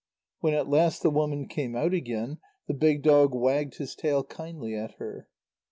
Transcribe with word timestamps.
When 0.39 0.55
at 0.55 0.67
last 0.67 1.03
the 1.03 1.11
woman 1.11 1.47
came 1.47 1.75
out 1.75 1.93
again, 1.93 2.39
the 2.65 2.73
big 2.73 3.03
dog 3.03 3.35
wagged 3.35 3.75
his 3.75 3.93
tail 3.93 4.23
kindly 4.23 4.73
at 4.73 4.93
her. 4.95 5.27